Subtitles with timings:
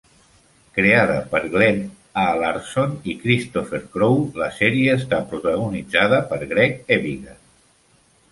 [0.75, 1.75] Creada per Glen
[2.21, 2.23] A.
[2.43, 7.37] Larson i Christopher Crowe, la sèrie està protagonitzada per Greg Evigan.